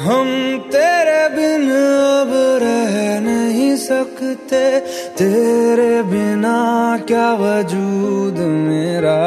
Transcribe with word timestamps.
हम 0.00 0.58
तेरे 0.72 1.28
बिन 1.28 1.70
अब 1.70 2.30
रह 2.62 3.20
नहीं 3.20 3.76
सकते। 3.76 4.80
तेरे 5.18 6.02
बिना 6.02 6.98
क्या 7.06 7.32
वजूद 7.32 8.38
मेरा? 8.38 9.18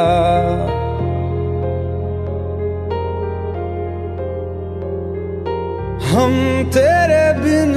हम 6.09 6.63
तेरे 6.69 7.39
बिन 7.39 7.73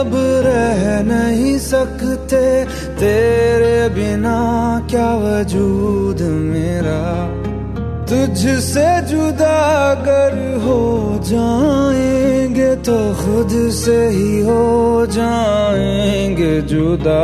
अब 0.00 0.12
रह 0.46 1.02
नहीं 1.02 1.58
सकते। 1.58 2.64
तेरे 2.96 3.88
बिना 3.88 4.38
क्या 4.90 5.14
वजूद 5.14 6.20
मेरा? 6.22 7.32
तुझसे 8.02 9.00
जुदा 9.00 9.58
अगर 9.90 10.60
हो 10.64 11.18
जाएँगे 11.22 12.21
तो 12.86 13.14
खुद 13.14 13.48
से 13.70 14.08
ही 14.08 14.40
हो 14.40 15.06
जाएँगे 15.06 16.60
जुदा। 16.60 17.22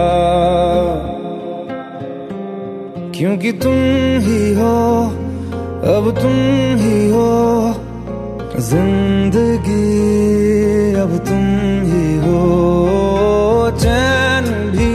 क्योंकि 3.14 3.52
तुम 3.52 3.74
ही 4.20 4.54
हो, 4.54 4.76
अब 5.96 6.10
तुम 6.22 6.36
ही 6.76 7.10
हो, 7.10 7.30
ज़िंदगी 8.60 9.88
अब 10.94 11.18
तुम 11.28 11.44
ही 11.84 12.16
हो। 12.16 12.40
चैन 13.78 14.44
भी, 14.70 14.94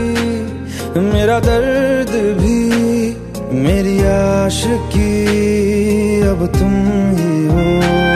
मेरा 1.00 1.40
दर्द 1.40 2.40
भी, 2.40 2.60
मेरी 3.60 3.98
आश 3.98 4.64
की 4.66 5.12
अब 6.20 6.46
तुम 6.46 6.72
ही 7.16 7.46
हो। 7.46 8.13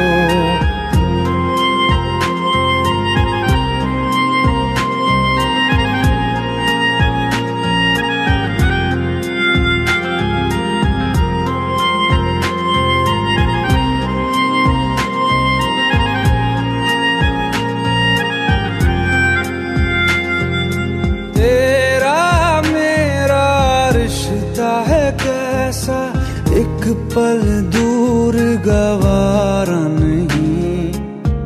पल 26.95 27.71
दूर 27.77 28.35
गवारा 28.67 29.89
नहीं। 29.89 30.93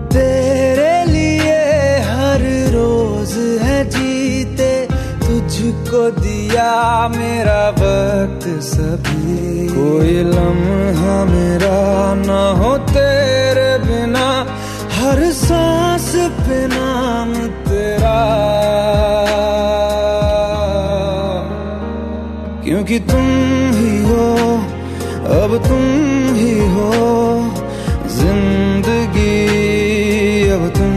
तेरे 0.08 1.12
लिए 1.12 1.98
हर 1.98 2.40
रोज 2.72 3.60
है 3.62 3.90
जीते। 3.90 4.86
तुझको 5.20 6.20
दिया 6.20 7.08
मेरा 7.08 7.68
वक्त 7.68 8.62
सभी। 8.62 9.68
कोई 9.68 10.22
लम्हा 10.22 11.24
मेरा 11.24 12.14
ना 12.14 12.50
हो 12.50 12.78
तेरे 12.78 13.78
बिना। 13.78 14.46
हर 14.92 15.32
सांस 15.32 16.12
पे 16.16 16.66
नाम 16.66 17.34
तेरा। 17.34 18.42
क्योंकि 22.64 22.98
तुम 22.98 23.26
ही 23.74 24.04
हो 24.04 24.51
अब 25.51 25.55
तुम 25.67 25.81
ही 26.35 26.51
हो 26.73 26.91
जिंदगी 28.17 29.33
अब 30.55 30.67
तुम 30.77 30.93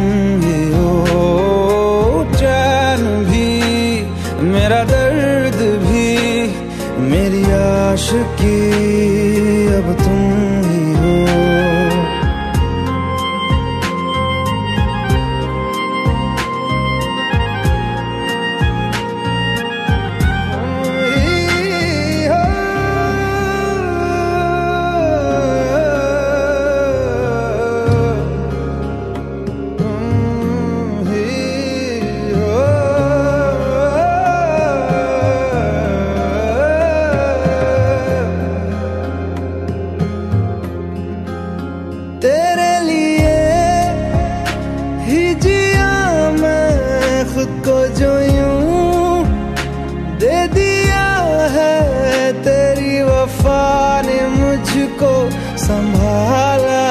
है 51.48 52.34
तेरी 52.34 53.02
वफा 53.02 54.02
ने 54.02 54.28
मुझको 54.28 55.30
संभाला। 55.58 56.86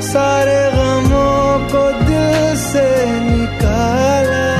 सारे 0.00 0.70
गमों 0.74 1.68
को 1.68 2.06
दिल 2.06 2.56
से 2.56 3.06
निकाला। 3.20 4.50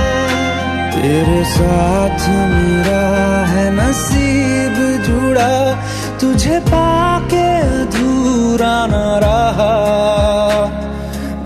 तेरे 0.90 1.44
साथ 1.44 2.28
मेरा 2.28 3.46
है 3.46 3.70
नसीब 3.74 5.02
जुड़ा। 5.02 5.80
तुझे 6.20 6.58
पाके 6.58 7.60
अधूरा 7.60 8.86
न 8.86 9.20
रहा। 9.24 9.76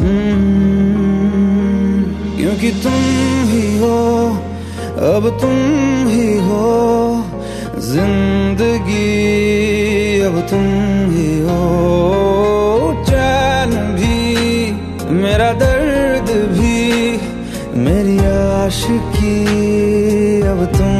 हम्म, 0.01 0.85
क्योंकि 2.37 2.71
तुम 2.83 3.03
ही 3.45 3.79
हो 3.79 4.29
अब 4.95 5.39
तुम 5.41 5.57
ही 6.09 6.39
हो। 6.39 6.84
ज़िंदगी 7.95 9.03
अब 10.27 10.37
तुम 10.51 10.65
ही 11.11 11.29
हो। 11.41 11.59
चैन 13.09 13.71
भी 13.99 15.13
मेरा 15.23 15.51
दर्द 15.61 16.31
भी 16.55 16.79
मेरी 17.85 18.17
आशिकी 18.25 19.37
अब 20.53 20.65
तुम 20.77 20.93